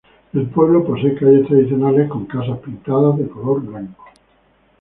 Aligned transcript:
El 0.33 0.47
pueblo 0.49 0.83
posee 0.83 1.13
calles 1.13 1.47
tradicionales 1.47 2.09
con 2.09 2.25
casas 2.25 2.57
pintadas 2.57 3.19
color 3.29 3.61
blanco. 3.63 4.03